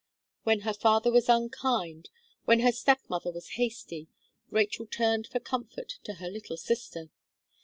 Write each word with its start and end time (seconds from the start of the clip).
When 0.45 0.61
her 0.61 0.73
father 0.73 1.11
was 1.11 1.29
unkind, 1.29 2.09
when 2.45 2.61
her 2.61 2.71
step 2.71 3.01
mother 3.07 3.31
was 3.31 3.49
hasty, 3.49 4.07
Rachel 4.49 4.87
turned 4.87 5.27
for 5.27 5.39
comfort 5.39 5.99
to 6.05 6.15
her 6.15 6.27
little 6.27 6.57
sister. 6.57 7.11